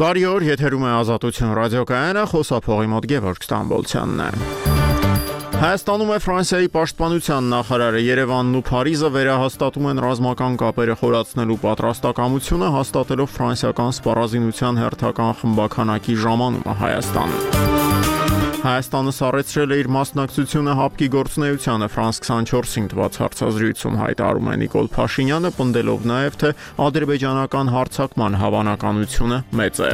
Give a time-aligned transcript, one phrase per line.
[0.00, 4.28] Բարի օր, եթերում է Ազատություն ռադիոկայանը, խոսափողի մոտ Գևորգ Ստամբոլցյանն է։
[5.60, 13.34] Հայաստանում է Ֆրանսիայի պաշտպանության նախարարը Երևանն ու Փարիզը վերահաստատում են ռազմական կապերը խորացնելու պատրաստակամությունը, հաստատելով
[13.34, 17.69] ֆրանսիական սպառազինության հերթական խմբականակի ժամանումը Հայաստանում։
[18.60, 25.50] Հայաստանը սառեցրել է իր մասնակցությունը հապկի գործնեությանը Ֆրանս 24-ին տված հարցազրույցում հայտարարում է Նիկոլ Փաշինյանը,
[25.56, 26.50] պնդելով նաև թե
[26.86, 29.90] ադրբեջանական հարցակման հավանականությունը մեծ է։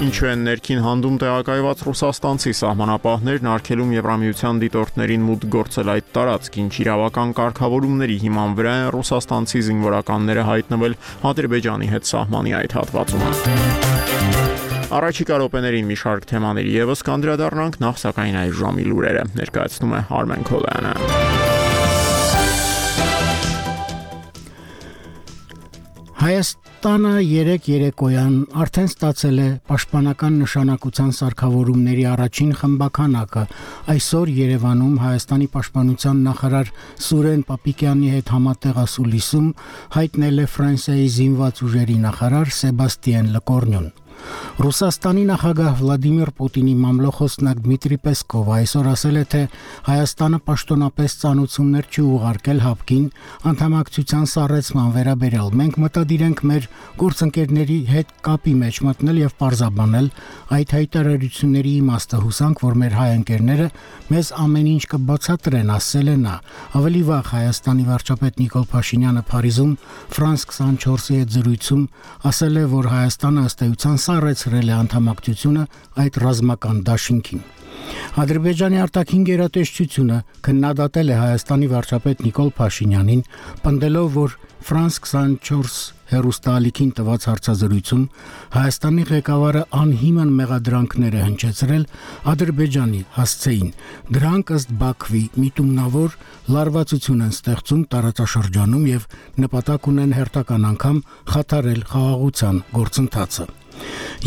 [0.00, 6.72] Ինչու են ներքին հանդում տեղակայված ռուսաստանցի սահմանապահներն արկելում Եվրամիության դիտորդներին մուտք գործել այդ տարածք, ինչ
[6.84, 11.00] իրավական կարգավորումների հիման վրա են ռուսաստանցի զինվորականները հայտնվել
[11.32, 14.39] Ադրբեջանի հետ սահմանի այդ հատվածում։
[14.90, 20.42] Առաջիկա րոպեներին մի շարք թեմաների եւս կանդրադառնանք, նախ սակայն այս ժամի լուրերը ներկայացնում է Արմեն
[20.48, 20.94] Քոլյանը։
[26.20, 28.34] Հայաստանը 3 երեկոյան
[28.64, 33.46] արդեն ստացել է պաշտպանական նշանակության սարքավորումների առաջին խմբականակը։
[33.94, 36.74] Այսօր Երևանում Հայաստանի պաշտպանության նախարար
[37.06, 39.48] Սուրեն Պապիկյանի հետ համատեղ ասուլիսում
[40.00, 43.90] հայտնել է Ֆրանսիայի զինված ուժերի նախարար Սեբաստիան Լկորնյուն։
[44.60, 49.42] Ռուսաստանի նախագահ Վլադիմիր Պուտինի մամլոխոսնակ Դմիտրի Պեսկովը այսօր ասել է, թե
[49.86, 53.06] Հայաստանը պաշտոնապես ցանուցումներ չի ուղարկել հապկին
[53.50, 56.68] անդամակցության սառեցման վերաբերյալ։ Մենք մտադիր ենք մեր
[57.00, 60.10] գործընկերների հետ կապի մեջ մտնել եւ պարզաբանել
[60.60, 63.66] այդ հայտարարությունների իմաստը հուսանք, որ մեր հայ ընկերները
[64.10, 66.34] մեզ ամեն ինչ կբացատրեն, ասել է նա։
[66.80, 69.72] Ավելի վաղ Հայաստանի վարչապետ Նիկոլ Փաշինյանը Փարիզում
[70.10, 71.82] Ֆրանս 24-ի հետ զրույցում
[72.30, 75.64] ասել է, որ Հայաստանը ըստ էության սառեցրել է անդամակցությունը
[76.02, 77.42] այդ ռազմական դաշինքին։
[78.20, 80.16] Ադրբեջանի արտաքին գերատեսչությունը
[80.46, 83.22] քննադատել է Հայաստանի վարչապետ Նիկոլ Փաշինյանին,
[83.64, 85.76] պնդելով, որ Ֆրանս 24
[86.10, 88.02] հերոստալիքին տված հարցազրույցում
[88.56, 91.86] Հայաստանի ղեկավարը անհիմն մեղադրանքներ է հնչեցրել
[92.34, 93.70] Ադրբեջանի հասցեին։
[94.18, 96.18] Դրանք ըստ Բաքվի միտումնավոր
[96.56, 99.08] լարվածություն են ստեղծում տարածաշրջանում եւ
[99.46, 103.50] նպատակ ունեն հերթական անգամ խաթարել խաղաղության գործընթացը։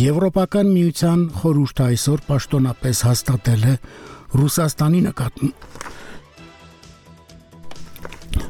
[0.04, 3.76] Եվրոպական միության խորհուրդը այսօր պաշտոնապես հաստատել է
[4.40, 5.92] Ռուսաստանի նկատմամբ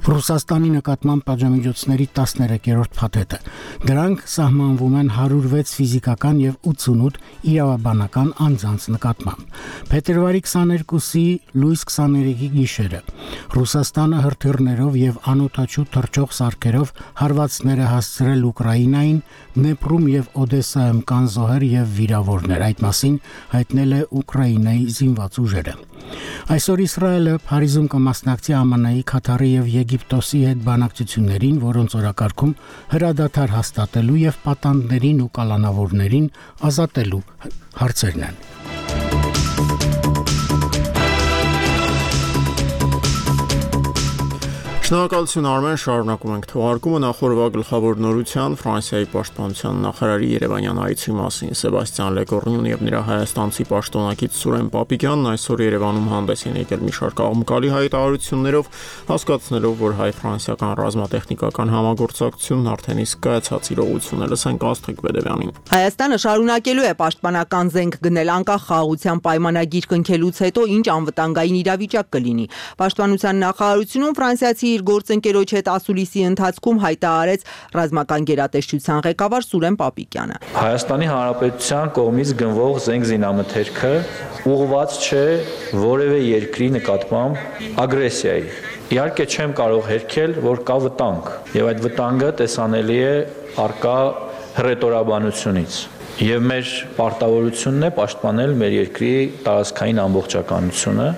[0.04, 3.40] Ռուսաստանի նկատմամբ պատժամիջոցների 13-րդ փաթեթը։
[3.88, 7.20] Դրանք սահմանվում են 106 ֆիզիկական եւ 88
[7.54, 9.62] իրավաբանական անձանց նկատմամբ։
[9.94, 11.26] Փետրվարի 22-ի
[11.64, 13.02] լույս 23-ի գիշերը
[13.54, 19.20] Ռուսաստանը հրթիռներով եւ անօթաչու թռչող սարքերով հարվածներ է հասցրել Ուկրաինային,
[19.54, 23.18] Դնեպրում եւ Օդեսայում կան զոհեր եւ վիրավորներ։ Այդ մասին
[23.54, 25.76] հայտնել է Ուկրաինայի զինված ուժերը։
[26.54, 32.56] Այսօր Իսրայելը Փարիզում կմասնակցի ԱՄՆ-ի, Կատարի եւ Եգիպտոսի հետ բանակցություններին, որոնց օրակարգում
[32.94, 36.34] հրադադար հաստատելու եւ պատանդներին ու կալանավորներին
[36.72, 37.24] ազատելու
[37.84, 38.44] հարցերն են։
[44.94, 52.14] Շնորհակալություն Արմեն, շարունակում ենք թողարկումը նախորդ գլխավոր նորության Ֆրանսիայի պաշտպանության նախարարի Երևանյան այցի մասին Սեբաստիան
[52.20, 57.72] Լեկորնյուն եւ նրա հայաստանցի պաշտոնակից Սուրեն Պապիկյանն այսօր Երևանում հանդես են եկել մի շարք աղմկալի
[57.74, 58.70] հայտարարություններով,
[59.10, 66.86] հասկացնելով, որ հայ-ֆրանսիական ռազմատեխնիկական համագործակցությունն արդեն իսկ կայացած իրողություն է, լսենք Աստղիկ Բեդևյանին։ Հայաստանը շարունակելու
[66.86, 72.48] է պաշտպանական զենք գնել անկախ խաղաղության պայմանագիր կնքելուց հետո ինչ անվտանգային իրավիճակ կլինի։
[72.84, 77.46] Պաշտպանության նախարարությունում ֆրանսիացի իր գործընկերոջ հետ ասուլիսի ընթացքում հայտարարեց
[77.78, 83.94] ռազմական գերատեսչության ղեկավար Սուրեն Պապիկյանը։ Հայաստանի Հանրապետության կողմից գնվող զենք զինամթերքը
[84.54, 85.26] ուղղված չէ
[85.84, 88.46] որևէ երկրի նկատմամբ ագրեսիայի։
[88.94, 93.14] Իհարկե չեմ կարող հերքել, որ կա վտանգ, եւ այդ վտանգը տեսանելի է
[93.64, 93.98] արկա
[94.60, 95.82] հռետորաբանությունից
[96.22, 96.68] եւ մեր
[97.00, 99.16] պարտավորությունն է պաշտպանել մեր երկրի
[99.48, 101.10] տարածքային ամբողջականությունը,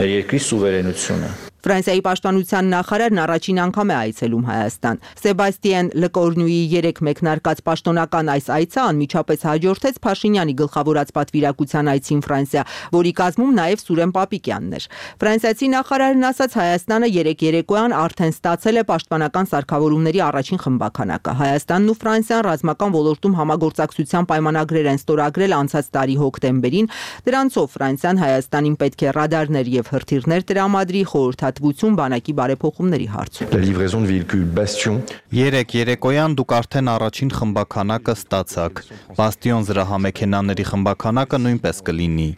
[0.00, 7.60] մեր երկրի սուվերենությունը։ Ֆրանսիայի պաշտպանության նախարարն առաջին անգամ է այցելում Հայաստան։ Սեբաստիան Լկորնյուի 3 մեկնարկած
[7.68, 12.64] պաշտոնական այս այցը անմիջապես հաջորդեց Փաշինյանի գլխավորած պատվիրակության այցին Ֆրանսիա,
[12.98, 14.88] որի կազմում նաև Սուրեն Պապիկյանն էր։
[15.22, 21.96] Ֆրանսիացի նախարարն ասաց Հայաստանը 3 երեկոյան արդեն ստացել է պաշտպանական սարքավորումների առաջին խմբականակը։ Հայաստանն ու
[22.02, 26.90] Ֆրանսիան ռազմական ոլորտում համագործակցության պայմանագրեր են ստորագրել անցած տարի հոկտեմբերին։
[27.22, 33.60] Դրանցով Ֆրանսիան Հայաստանին պետք է ռադարներ եւ հրթիռներ տրամադրի խորհրդա տեղեկատվություն բանակի բարեփոխումների հարցում։ La
[33.60, 35.00] livraison de véhicules Bastion.
[35.32, 38.80] 3 երեկոյան դուք արդեն առաջին խմբականակը ստացաք։
[39.18, 42.28] Բաստիոն զրահամեքենաների խմբականակը նույնպես կլինի։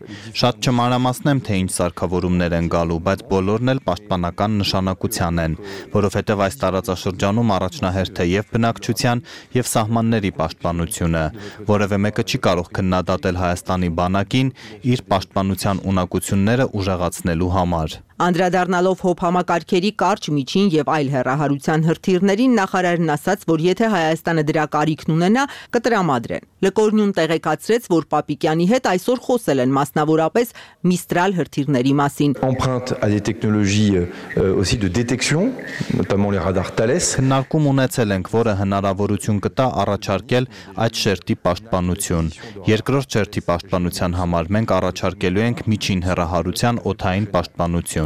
[0.40, 5.56] Շատ չմանրամասնեմ, թե ինչ սարքավորումներ են գալու, բայց բոլորն էլ պաշտպանական նշանակության են,
[5.94, 9.25] որովհետև այս տարածաշրջանում առաջնահերթ է եւ բնակչության
[9.55, 11.25] եւ սահմանների պաշտպանությունը։
[11.70, 14.55] Որևէ մեկը չի կարող քննադատել Հայաստանի բանակին
[14.94, 23.14] իր պաշտպանության ունակությունները ուժեղացնելու համար։ Անդրադառնալով հոп համակարգերի կարճ, միջին եւ այլ հերահարության հրթիռներին նախարարն
[23.19, 29.64] ասաց, որ եթե Հայաստանը դրա կարիքն ունենա, կտրամադրեն։ Լկորնյուն տեղեկացրեց, որ Պապիկյանի հետ այսօր խոսել
[29.64, 30.55] են մասնավորապես
[30.94, 35.52] Միստրալ հրթիռների մասին։ emprunte à des technologies euh, aussi de détection,
[35.94, 37.16] notamment les radars Thales.
[37.19, 40.49] Քննարկում ունեցել ենք, որը հնարավորություն կտա առաջարկել
[40.84, 42.31] այդ շերտի պաշտպանություն։
[42.70, 48.03] Երկրորդ շերտի պաշտպանության համար մենք առաջարկելու ենք միջին հեռահարության օթային պաշտպանություն։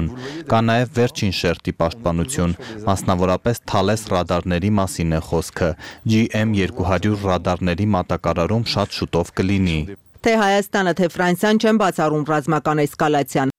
[0.53, 2.57] Կա նաև վերջին շերտի պաշտպանություն,
[2.87, 5.71] մասնավորապես Thales ռադարների մասին է խոսքը։
[6.15, 9.79] GM200 ռադարների մատակարարում շատ շուտով կլինի։
[10.19, 13.58] Թե Հայաստանը, թե Ֆրանսիան չեն բացառում ռազմական էսկալացիան։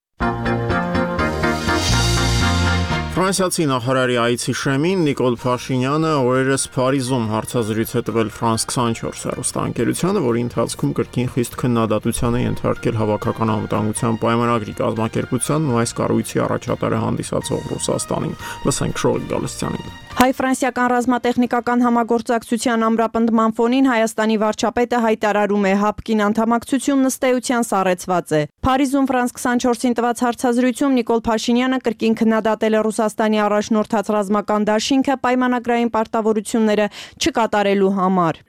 [3.10, 10.44] Ֆրանսիացի նախարարի այցի շեմին Նիկոլ Փաշինյանը օրերս Փարիզում հարցազրույց է տվել France 24 հեռուստաընկերությանը, որի
[10.46, 17.66] ընթացքում կրկին խիստ քննադատության է ենթարկել հավաքական անվտանգության պայմանագրի կազմակերպությանն ու այս կառույցի առաջատարը հանդիսացող
[17.74, 18.38] Ռուսաստանին։
[18.70, 27.68] Լսենք Շոյ Գալստյանին։ Հայ-ֆրանսիական ռազմատեխնիկական համագործակցության ամրապնդման ֆոնին Հայաստանի վարչապետը հայտարարում է հապկին անդամակցություն նստեյության
[27.70, 34.68] սառեցված է։ Փարիզում France 24-ին տված հարցազրույցում Նիկոլ Փաշինյանը կրկին քննադատել է Ռուսաստանի առաջնորդած ռազմական
[34.74, 36.92] դաշինքը պայմանագրային պարտավորությունները
[37.22, 38.44] չկատարելու համար։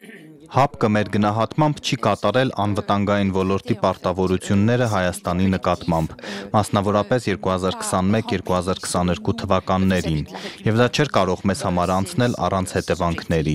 [0.51, 6.09] ՀԱՊԿ մեր գնահատմամբ չի կատարել անվտանգային ոլորտի պարտավորությունները Հայաստանի նկատմամբ,
[6.55, 10.25] մասնավորապես 2021-2022 թվականներին,
[10.67, 13.55] եւ դա չէր կարող մեզ համար անցնել առանց հետևանքների։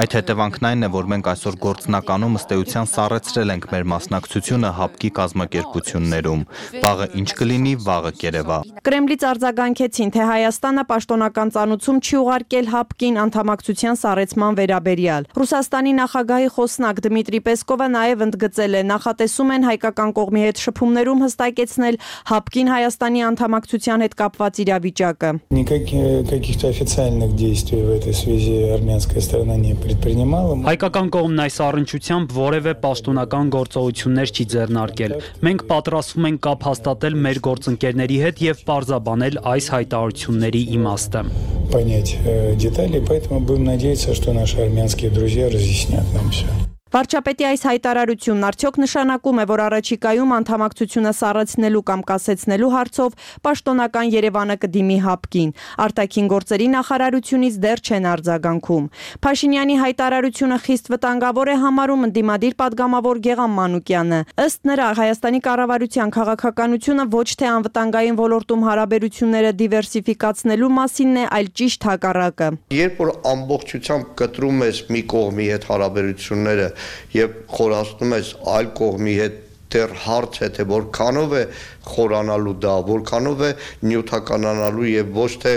[0.00, 6.40] Այդ հետևանքն այն է, որ մենք այսօր գործնականում ըստեյության սառեցրել ենք մեր մասնակցությունը ՀԱՊԿ-ի կազմակերպություններում։
[6.80, 8.58] Վաղը ինչ կլինի, վաղը կերևա։
[8.88, 16.49] Կրեմլից արձագանքեցին, թե Հայաստանը պաշտոնական ծանուցում չի ուղարկել ՀԱՊԿ-ին անդամակցության սառեցման վերաբերյալ։ Ռուսաստանի նախագահ նախագահի
[16.53, 21.97] խոսնակ Դմիտրի Պեսկովը նաև ընդգծել է նախատեսում են հայկական կողմի հետ շփումներում հստակեցնել
[22.35, 29.73] ՀԱՊԿ-ին Հայաստանի անդամակցության հետ կապված իրավիճակը։ Никаких официальных действий в этой связи армянская сторона не
[29.73, 30.55] предпринимала.
[30.69, 35.17] Հայկական կողմն այս առնչությամբ որևէ պաշտոնական գործողություններ չի ձեռնարկել։
[35.47, 41.25] Մենք պատրաստվում ենք կապ հաստատել մեր գործընկերների հետ եւ պարզաբանել այս հայտարարությունների իմաստը։
[41.71, 46.69] понять э, детали, поэтому будем надеяться, что наши армянские друзья разъяснят etmemiş yani.
[46.90, 53.12] Վարչապետի այս հայտարարությունն արդյոք նշանակում է, որ առաջիկայում անդամակցությունը սառեցնելու կամ կասեցնելու հարցով
[53.46, 55.52] պաշտոնական Երևանը կդիմի հապկին։
[55.86, 58.88] Արտաքին գործերի նախարարությունից դեռ չեն արձագանքում։
[59.22, 64.20] Փաշինյանի հայտարարությունը խիստ վտանգավոր է համարում ընդդիմադիր падգամավոր Գեգամ Մանուկյանը։
[64.50, 71.88] Ըստ նրա, Հայաստանի կառավարության քաղաքականությունը ոչ թե անվտանգային ոլորտում հարաբերությունները դիվերսիֆիկացնելու մասինն է, այլ ճիշտ
[71.90, 72.50] հակառակը։
[72.80, 76.68] Երբ որ ամբողջությամբ կտրում ես մի կողմի հետ հարաբերությունները
[77.16, 79.38] եւ խորացնում ես այլ կողմի հետ
[79.70, 81.42] դեռ հարց է թե որքանով է
[81.90, 83.50] խորանալու դա, որքանով է
[83.86, 85.54] նյութականանալու եւ ոչ թե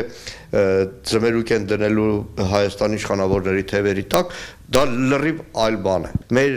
[0.53, 2.09] ծմերուկ են դնելու
[2.51, 4.35] Հայաստանի իշխանավորների թևերի տակ,
[4.77, 4.83] դա
[5.13, 6.53] լրիվ այլ բան է։ Մեր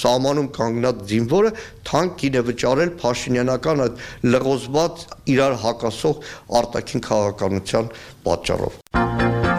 [0.00, 1.52] սահմանում կանգնած զինվորը
[1.92, 5.06] թանկին է վճարել Փաշինյանական այդ լղոզված
[5.36, 6.28] իրար հակասող
[6.62, 7.96] արտաքին քաղաքականության
[8.28, 9.51] պատճառով։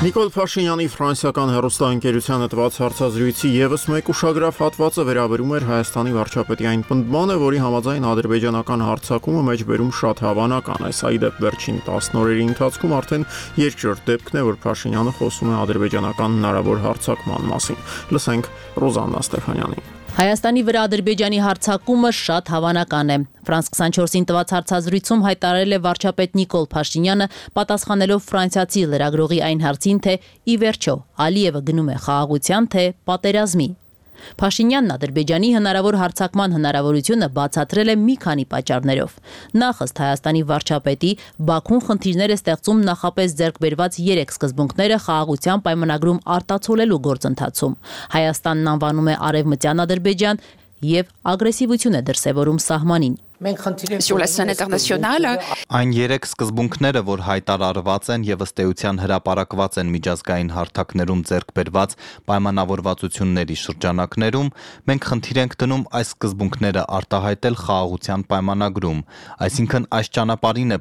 [0.00, 6.84] Նիկոլ Փաշինյանի ֆրանսիական հերոստանգերությանը տված հարցազրույցի եւս մեկ ուշագրավ հատվածը վերաբերում էր Հայաստանի վարչապետի այն
[6.88, 12.98] պնդմանը, որի համաձայն ադրբեջանական հարցակումը մեջբերում շատ հավանական է։ Սա իդեպ վերջին 10 օրերի ընթացքում
[13.02, 19.99] արդեն երկրորդ դեպքն է, որ Փաշինյանը խոսում է ադրբեջանական հնարավոր հարցակման մասին։ Լսենք Ռոզաննա Ստեփանյանին։
[20.10, 26.66] Հայաստանի վրա Ադրբեջանի հարցակումը շատ հավանական է։ Ֆրանս 24-ին տված հարցազրույցում հայտարարել է վարչապետ Նիկոլ
[26.74, 30.16] Փաշինյանը, պատասխանելով ֆրանսիացի լրագրողի այն հարցին, թե
[30.50, 30.96] ի վերջո
[31.30, 33.68] Ալիևը գնում է խաղաղության, թե պատերազմի։
[34.40, 39.16] Փաշինյանն Ադրբեջանի հնարավոր հարցակման հնարավորությունը բացատրել է մի քանի պատճառներով։
[39.62, 41.12] Նախ ըստ Հայաստանի վարչապետի
[41.50, 47.80] Բաքուն խնդիրներ է ստեղծում նախապես ձեռք բերված 3 սկզբունքները խաղաղության պայմանագրում արտացոլելու գործընթացում։
[48.18, 50.44] Հայաստանն անվանում է Արևմտյան Ադրբեջան
[50.90, 53.18] եւ ագրեսիվություն է դրսեւորում սահմանին։
[54.00, 55.38] sur la scène internationale.
[55.70, 61.96] Այն երեք սկզբունքները, որ հայտարարված են եւ ըստ էության հրապարակված են միջազգային հարթակներում ձեռք բերված
[62.28, 64.52] պայմանավորվածությունների շրջանակներում,
[64.90, 69.00] մենք խնդիր ենք դնում այս սկզբունքները արտահայտել խաղաղության պայմանագրում,
[69.48, 70.80] այսինքն այս ճանապարհին է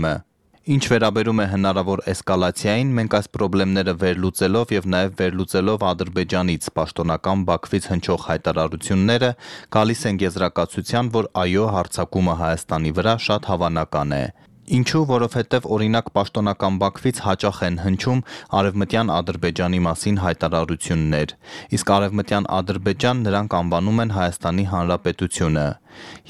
[0.00, 0.29] խնդրեմը։
[0.68, 7.88] Ինչ վերաբերում է հնարավոր էսկալացիային, մենք այս խնդիրները վերլուծելով եւ նաեւ վերլուծելով Ադրբեջանից պաշտոնական Բաքվից
[7.92, 9.30] հնչող հայտարարությունները,
[9.72, 14.24] գալիս ենք եզրակացության, որ այո, հարձակումը Հայաստանի վրա շատ հավանական է։
[14.70, 18.20] Ինչու, որովհետև օրինակ պաշտոնական Բաքվից հաճախ են հնչում
[18.58, 21.34] արևմտյան Ադրբեջանի մասին հայտարարություններ,
[21.74, 25.66] իսկ արևմտյան Ադրբեջան նրանք անվանում են Հայաստանի Հանրապետությունը։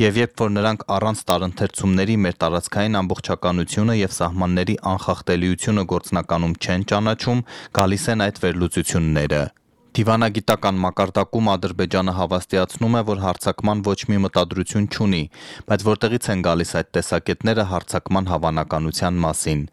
[0.01, 7.47] Եվ երբ որ նրանք առանց տարընթերցումների մեր տարածքային ամբողջականությունը եւ սահմանների անխախտելիությունը գործնականում չեն ճանաչում,
[7.77, 9.45] գալիս են այդ վերլուծությունները։
[9.91, 15.23] Դիվանագիտական մակարդակում Ադրբեջանը հավաստիացնում է, որ հարձակման ոչ մի մտադրություն չունի,
[15.67, 19.65] բայց որտեղից են գալիս այդ տեսակետները հարձակման հավանականության մասին։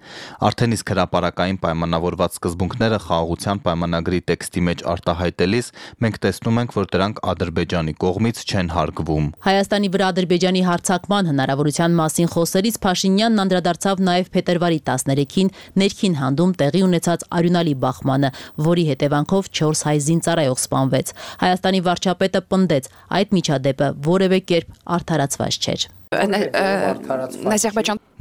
[0.48, 5.70] Արդեն իսկ հրապարակային պայմանավորված սկզբունքները խաղաղության պայմանագրի տեքստի մեջ արտահայտելիս
[6.02, 12.34] մենք տեսնում ենք, որ դրանք Ադրբեջանի կողմից չեն հարգվում։ Հայաստանի վրա Ադրբեջանի հարձակման հնարավորության մասին
[12.34, 18.34] խոսելիս Փաշինյանն անդրադարձավ նաև փետրվարի 13-ին ներքին հանդում տեղի ունեցած արյունալի բախմանը,
[18.66, 25.88] որի հետևանքով 4 հայ զինծառայող սպանվեց։ Հայաստանի վարչապետը պնդեց, այդ միջադեպը որևէ կերպ արդարացված չէր։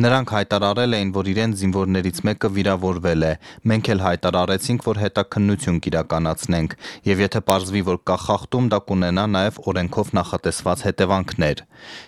[0.03, 3.31] Նրանք հայտարարել էին, որ իրենց զինվորներից մեկը վիրավորվել է։
[3.71, 6.75] Մենք էլ հայտարարեցինք, որ հետաքննություն կիրականացնենք,
[7.07, 11.57] եւ եթե ողջվի, որ կա խախտում, դա կունենա նաեւ օրենքով նախատեսված հետևանքներ։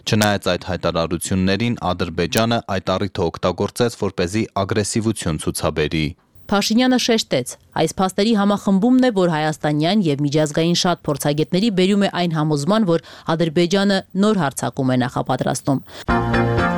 [0.02, 6.06] Չնայած այդ հայտարարություններին, Ադրբեջանը այդ առիթը օգտագործեց, որ เป զի ագրեսիվություն ցուցաբերի։
[6.48, 7.50] Փաշինյանը շեշտեց.
[7.78, 13.04] այս փաստերի համախմբումն է, որ հայաստանյան եւ միջազգային շատ փորձագետների բերում է այն համոզման, որ
[13.36, 16.77] Ադրբեջանը նոր հարձակում է նախապատրաստում։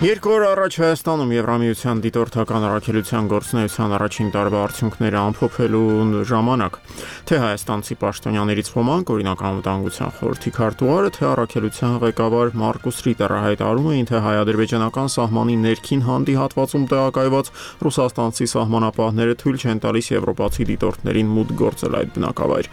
[0.00, 6.78] Երկու օր առաջ Հայաստանում Եվրամիության դիտորդական առաքելության գործնեության առաջին տարվա արդյունքները ամփոփելու ժամանակ
[7.30, 14.08] թե հայաստանցի պաշտոնյաներից ոմանք օրինակ անվտանգության խորհրդի քարտուղարը, թե առաքելության ղեկավար Մարկուս Ռիտերը հայտարարում էին,
[14.10, 17.52] թե հայ-ադրբեջանական սահմանի ներքին հանդի հատվածում տեղակայված
[17.84, 22.72] ռուսաստանցի սահմանապահները թույլ չեն տալիս եվրոպացի դիտորդներին մուտք գործել այդ բնակավայր։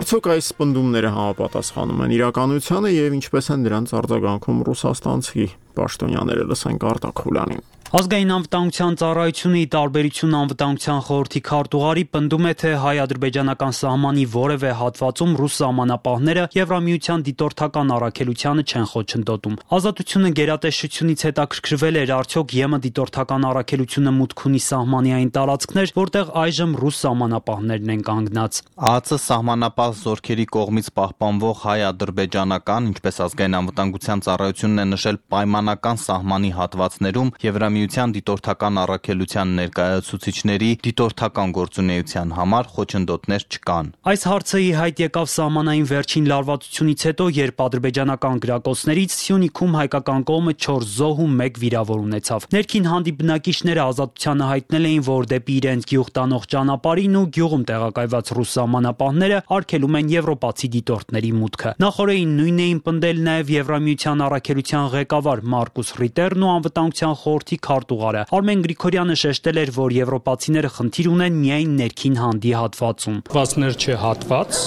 [0.00, 7.24] Արդյոք այս պնդումները համապատասխանում են իրականությանը եւ ինչպես են դրանց արձագանքում ռուսաստանցի պաշտոնյաները լսենք Արտակ
[7.24, 14.70] Խուլյանին։ Ազգային անվտանգության ծառայությունը ի տարբերություն անվտանգության խորհրդի քարտուղարի պնդում է, թե հայ-ադրբեջանական սահմանի որևէ
[14.80, 23.48] հատվածում ռուս սահմանապահները Եվրամիության դիտորդական առաքելությանը չեն խոչընդոտում։ Ազատությունը գերատեսչությունից հետաքրքրվել էր արդյոք ԵՄ դիտորդական
[23.50, 30.46] առաքելությունը մուտք ունի սահմանի այն տարածքներ, որտեղ այժմ ռուս սահմանապահներն են կանգնած։ ԱԱՑ սահմանապահ զորքերի
[30.54, 38.78] կողմից պահպանվող հայ-ադրբեջանական, ինչպես ազգային անվտանգության ծառայությունն է նշել, պայմանական սահմանի հատվածներում Եվրամիության Միության դիտորդական
[38.80, 47.04] առաքելության ներկայացուցիչների դիտորդական գործունեության համար խոչընդոտներ չկան։ Այս հարցը ի հայտ եկավ սահմանային վերջին լարվածությունից
[47.08, 53.14] հետո, երբ ադրբեջանական գրակոցներից Սյունիքում հայկական կողմը 4 զոհ ու 1 վիրավոր ունեցավ։ Ներքին հանդի
[53.20, 59.40] բնակիչները ազատությանը հայտնել էին, որ դեպի իրենց գյուղ տանող ճանապարհին ու գյուղում տեղակայված ռուս սահմանապահները
[59.56, 66.44] արգելում են եվրոպացի դիտորդների մուտքը։ Նախորդին նույնն էին պնդել նաև Եվրամիության առաքելության ղեկավար Մարկուս Ռիտերն
[66.44, 72.52] ու անվտանգության խորհրդի քարտուղարը Արմեն Գրիգորյանը շեշտել էր, որ եվրոպացիները խնդիր ունեն միայն ներքին հանդի
[72.60, 74.60] հատվածում։ Հատվածներ չէ հատված,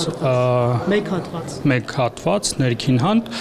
[0.93, 3.31] մեկ հատված։ Մեկ հատված ներքին հանդ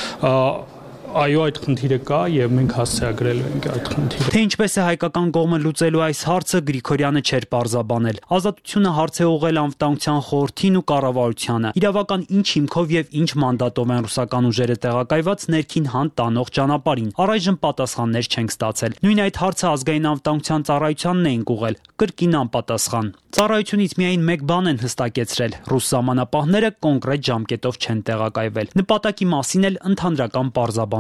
[1.13, 5.59] այո այդ խնդիրը կա եւ մենք հասցեագրել ենք այդ խնդիրը։ Թե ինչպես է հայկական կողմը
[5.63, 12.25] լուծելու այս հարցը Գրիգորյանը չէր պարզաբանել։ Ազատությունը հարց է ուղղել անվտանգության խորհրդին ու կառավարությանը։ Իրավական
[12.33, 18.31] ինչ հիմքով եւ ինչ մանդատով են ռուսական ուժերը տեղակայված ներքին հան տանող ճանապարհին։ Առայժմ պատասխաններ
[18.33, 24.43] չենք ստացել։ Նույն այդ հարցը ազգային անվտանգության ծառայությանն էինք ուղղել, կրկին անպատասխան։ Ծառայությունից միայն մեկ
[24.45, 30.51] բան են հստակեցրել՝ ռուս սահմանապահները կոնկրետ ժամկետով չեն տեղակայվել։ Նպատակի մասին էլ ընդհանրական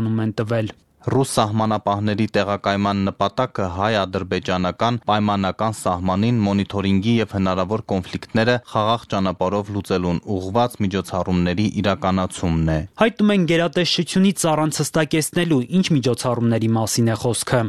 [0.02, 9.06] պարզաբանում են տվել։ Ռուս սահմանապահների տեղակայման նպատակը հայ-ադրբեջանական պայմանական սահմանին մոնիթորինգի եւ հնարավոր կոնֆլիկտները խաղաղ
[9.14, 17.18] ճանապարհով լուծելուն ուղղված միջոցառումների իրականացումն է։ Հայտնում են գերատեսչությունից առանց հստակեցնելու ինչ միջոցառումների մասին է
[17.26, 17.60] խոսքը։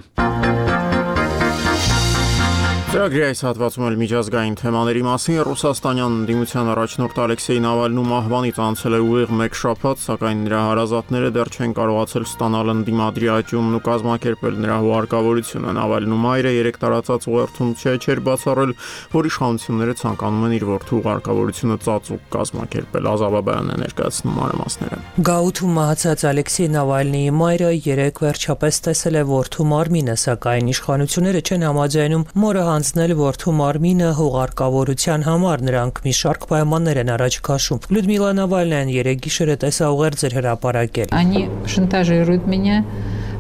[2.94, 9.00] Ծրագրի այս հատվածում էլ միջազգային թեմաների մասին Ռուսաստանյան ընդդիմության առաջնորդ Ալեքսեյ Նավալնու մահվանից անցել է
[9.02, 14.78] ուղիղ 1 շաբաթ, սակայն նրա հարազատները դեռ չեն կարողացել ստանալ ընդդիմադրի աճումն ու կազմակերպել նրա
[14.84, 18.76] հուարկավորությունը։ Նավալնու մայրը 3 տարածած ուղերձում չէ չէր բացառել,
[19.18, 25.02] որ իշխանությունները ցանկանում են իր որդու հուարկավորությունը ծածուկ կազմակերպել։ Ազաբաբայանն է ներկայացնում մանրամասները։
[25.34, 32.26] Գաութում մահացած Ալեքսեյ Նավալնիի մայրը 3 վերջապես տեսել է որդու մարմինը, սակայն իշխանությունները չեն համաձայնում
[32.44, 38.93] մորը հանձնել որդու մարմինը հողարկավորության համար նրանք մի շարք պայմաններ են առաջ քաշում։ Լյուդմիլա Նավալնյան
[38.95, 42.85] երեք գիշերը տեսաուղերձ էր հրապարակել։ Они шантажируют меня,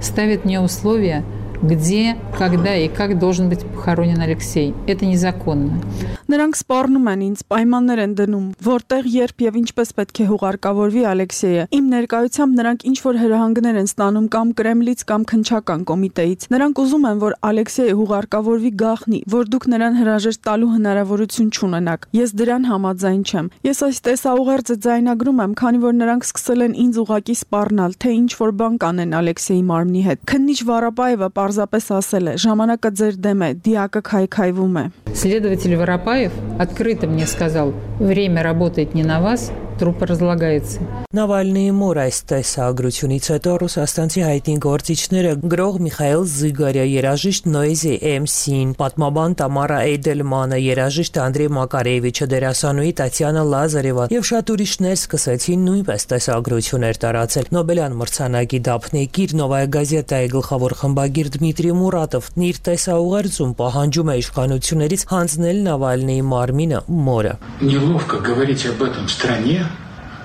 [0.00, 1.25] ставят мне условия,
[1.62, 4.75] где, когда и как должен быть похоронен Алексей.
[4.87, 5.81] Это незаконно.
[6.28, 11.62] Նրանք սպառնում են ինձ, պայմաններ են դնում, որտեղ, երբ եւ ինչպես պետք է հուղարկավորվի Ալեքսեյը։
[11.73, 17.07] Իմ ներկայությամբ նրանք ինչ որ հրահանգներ են ստանում կամ Կրեմլից կամ քնչական կոմիտեից։ Նրանք ուզում
[17.09, 23.23] են, որ Ալեքսեյը հուղարկավորվի գախնի, որ դուք նրան հրաժեշտ տալու հնարավորություն չունենաք։ Ես դրան համաձայն
[23.25, 28.12] չեմ։ Ես այս տեսաուղերձը ձայնագրում եմ, քանի որ նրանք սկսել են ինձ ուղակի սպառնալ, թե
[28.19, 32.35] ինչ որ բան կանեն Ալեքսեյի մարմնի հետ։ Քննիչ Վարապաևը պարզապես ասել է.
[32.45, 39.02] ժամանակը ձեր դեմ է, դիակը քայքայվում է։ Следователь Воропаев открыто мне сказал, время работает не
[39.02, 46.86] на вас, Труп разлагается։ Նավալնիի մոր այս տեսագրությունից հետո ռուսաստանցի հայտին գործիչները գրող Միխայել Զիգարյա,
[46.89, 54.98] երաժիշտ Նոյզի Էմսին, պատմաբան Տամարա Էյդելմանը, երաժիշտ Անդրեյ Մակարեևիչը, դերասանուհի Տատյանա Լազարևան եւ շատ ուրիշներ
[54.98, 63.53] սկսեցին նույնպես տեսագրություններ տարածել։ Նոբելյան մրցանակի դափնեկիր Նովայա գազետայի գլխավոր խմբագիր Դմիտրի Մուրատովն իր տեսաուղերձում
[63.62, 69.65] պահանջում է իշխանություններից հանձնել Նավալնիի մարմինը մորը։ Неловко говорить об этом стране,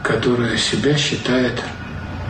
[0.03, 1.63] которая себя считает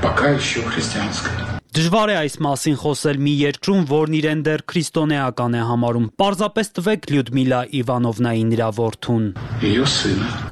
[0.02, 1.57] пока еще христианской.
[1.68, 7.02] Դժվար է այս մասին խոսել մի երկրում, որն իրեն դեռ քրիստոնեական է համարում։ Պարզապես տվեք
[7.12, 9.26] Լյուդմիլա Իվանովնային նրա որդուն։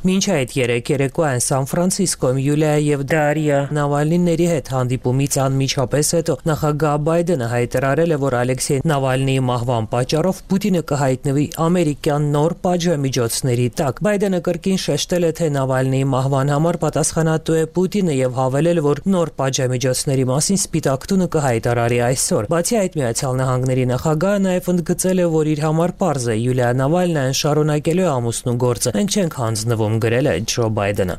[0.07, 6.37] Մինչ այդ 3 երեկո այն Սան Ֆրանցիսկոյում Յուլիա եւ Դարիա Նավալնիների հետ հանդիպումից անմիջապես հետո
[6.51, 14.05] նախագահ Բայդենը հայտարարել է, որ Ալեքսեյ Նավալնիի մահվան պատճառով Պուտինը կհայտնվի ամերիկյան նոր պատժամիջոցների տակ։
[14.07, 19.35] Բայդենը կրկին շեշտել է, թե Նավալնիի մահվան համար պատասխանատու է Պուտինը եւ հավելել, որ նոր
[19.41, 25.51] պատժամիջոցների մասին սպիտակ Թուղթությունը կհայտարարի այսօր։ Բացի այդ Միացյալ Նահանգների նախագահը նաև ընդգծել է, որ
[25.53, 30.69] իր համար པարզ է Յուլիա Նավալնյան շարունակելու ամուսնու գործը։ Մենք չենք հանձնվում գրել է Ջո
[30.81, 31.19] Բայդենը։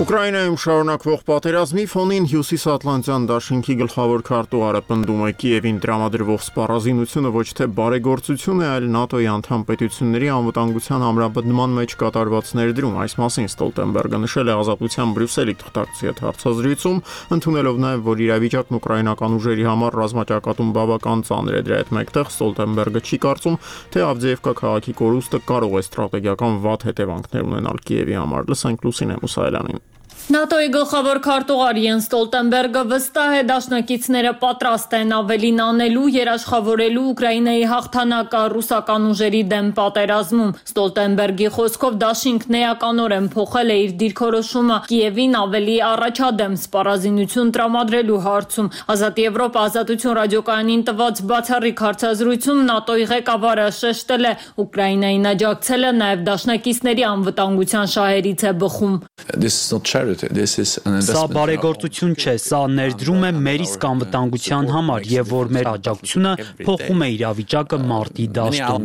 [0.00, 7.66] Ուկրաինայում շարունակվող պատերազմի ֆոնին Հյուսիսատլանտյան դաշինքի գլխավոր քարտուղարը պնդում է Կիևին տրամադրվող սպառազինությունը ոչ թե
[7.76, 14.48] բարեգործություն է, այլ ՆԱՏՕ-ի անդամ պետությունների անվտանգության ամրապնդման մեջ կատարված ներդրում։ Այս մասին Ստոլտենբերգը նշել
[14.48, 17.04] է Ազատության Բրյուսելի թղթակցի հետ հարցազրույցում,
[17.36, 23.04] ընդունելով նաև, որ իրավիճակն ուկրաինական ուժերի համար ռազմաճակատում բավական ծանր է դրա հետ մեկտեղ Ստոլտենբերգը
[23.04, 23.60] չի կարծում,
[23.92, 29.89] թե Ավդեևկա քաղաքի կորուստը կարող է ստրատեգիական վատ հետևանքներ ունենալ Կիևի համար։ Լսենք Լուսինե Մուսայելյանին։
[30.30, 38.42] ՆԱՏՕ-ի գլխավոր քարտուղար Յենս Ստոլտենբերգը վստահ է դաշնակիցները պատրաստ են ավելին անելու երաշխավորելու Ուկրաինայի հաղթանակը
[38.52, 46.54] ռուսական ուժերի դեմ պատերազմում։ Ստոլտենբերգի խոսքով դաշինքն էականորեն փոխել է իր դիրքորոշումը Կիևին ավելի առաջադեմ
[46.60, 54.32] սպառազինություն տրամադրելու հարցում։ Ազատ Եվրոպա ազատություն ռադիոկայանին տված բացառիկ հարցազրույցում ՆԱՏՕ-ի ղեկավարը շեշտել է.
[54.62, 58.94] Ուկրաինային աջակցելը նաև դաշնակիցների անվտանգության շահերից է բխում։
[59.40, 65.30] This is not charity Սա բարեգործություն չէ, սա ներդրում է մեր իսկ անվտանգության համար եւ
[65.32, 68.84] որ մեր աջակցությունը փոխում է իրավիճակը մարտի դաշտում։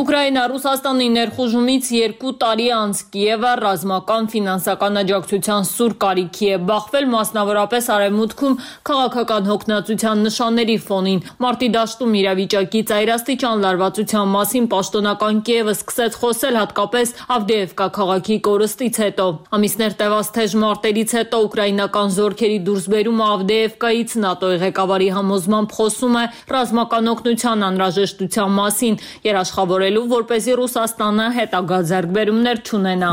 [0.00, 1.90] Ուկրաինա Ռուսաստանի ներխուժումից
[2.20, 8.58] 2 տարի անց Կիևը ռազմական ֆինանսական աջակցության սուր կարիքի է բախվել մասնավորապես արևմուտքում
[8.90, 17.14] քաղաքական հոգնածության նշանների ֆոնին։ Մարտի դաշտում իրավիճակի ծայրաստիճան լարվածության մասին պաշտոնական Կիևը սկսեց խոսել հատկապես
[17.40, 19.24] Ավդեևկա քաղաքի կորստից հետո։
[19.56, 27.10] Ամիսներ տևած թեժ մարտերից հետո ուկրաինական զորքերի դուրսբերումը Ավդեևկայից ՆԱՏՕ-ի ղեկավարի համոզմամբ խոսում է ռազմական
[27.14, 28.94] օգնության անհրաժեշտության մասին,
[29.30, 33.10] երաշխավորելու որպեսզի Ռուսաստանը հետագա ձեռքբերումներ չունենա։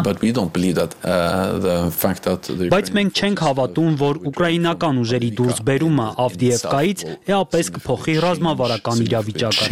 [2.77, 6.99] Բայց մենք չենք հավատում, որ ուկրաինական ուժերի դուրսբերումը Ավդիևկայից
[7.37, 9.65] էապես կփոխի ռազմավարական իրավիճակը։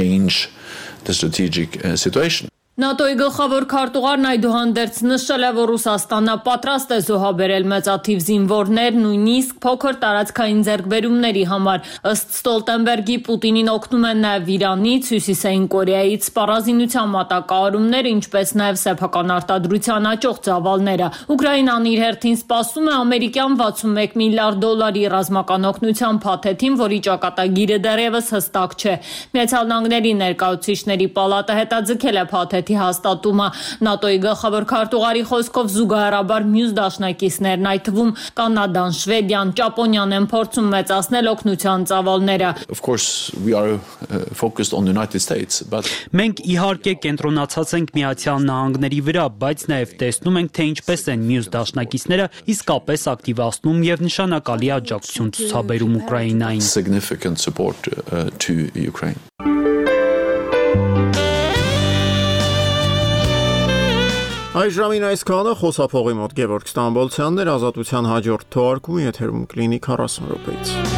[2.75, 9.95] ՆԱՏՕ-ի գլխավոր քարտուղարն այդուհանդերձ նշել է, որ Ռուսաստանը պատրաստ է զոհաբերել մեծաթիվ զինվորներ, նույնիսկ փոքր
[10.01, 18.51] տարածքային ձեռքբերումների համար։ Ըստ Ստոլտենբերգի Պուտինին օգնում են նաև Իրանից, Հյուսիսային Կորեայից սպառազինության մատակարարումները, ինչպես
[18.59, 25.69] նաև սեփական արտադրության աճող ծավալները։ Ուկրաինան իր հերթին սպասում է ամերիկյան 61 միլիարդ դոլարի ռազմական
[25.71, 28.99] օգնության փաթեթին, որի ճակատագիրը դեռևս հստակ չէ։
[29.35, 33.47] Միացյալ Նահանգների ներկայացուցիչների պալատը հետաձգել է փաթեթ կոնկրետի հաստատումը
[33.85, 41.29] ՆԱՏՕ-ի գլխավոր քարտուղարի խոսքով զուգահեռաբար մյուս դաշնակիցներն, այդ թվում Կանադան, Շվեդիան, Ճապոնիան են փորձում մեծացնել
[41.35, 43.07] օգնության ծավալները։ Of course
[43.45, 43.77] we are
[44.33, 49.95] focused on the United States, but Մենք իհարկե կենտրոնացած ենք Միացյալ Նահանգների վրա, բայց նաև
[50.01, 52.25] տեսնում ենք, թե ինչպես են մյուս դաշնակիցները
[52.55, 57.77] իսկապես ակտիվացնում եւ նշանակալի աջակցություն ցուցաբերում Ուկրաինային։ significant support
[58.11, 59.19] uh, to Ukraine.
[64.55, 70.94] Այժմին այսքանը խոսափողի մոտ Գևորգ Ստամբոլցյանն էր ազատության հաջորդ թողարկումը եթերում կլինի 40 րոպեից։